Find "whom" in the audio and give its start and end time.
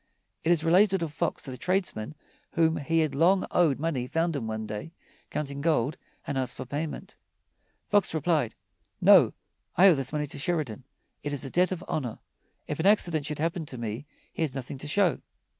2.53-2.77